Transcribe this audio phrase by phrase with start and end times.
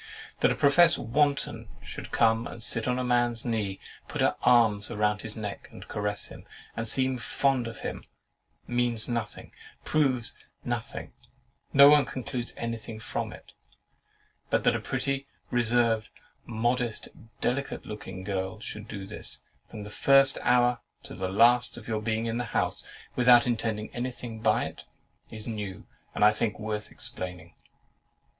[0.39, 4.35] That a professed wanton should come and sit on a man's knee, and put her
[4.41, 8.05] arms round his neck, and caress him, and seem fond of him,
[8.65, 9.51] means nothing,
[9.85, 10.33] proves
[10.65, 11.13] nothing,
[11.71, 13.51] no one concludes anything from it;
[14.49, 16.09] but that a pretty, reserved,
[16.47, 17.07] modest,
[17.39, 22.01] delicate looking girl should do this, from the first hour to the last of your
[22.01, 22.83] being in the house,
[23.15, 24.83] without intending anything by it,
[25.29, 27.53] is new, and, I think, worth explaining.